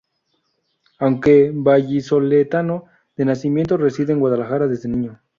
[0.97, 5.21] Aunque vallisoletano de nacimiento, reside en Guadalajara desde niño.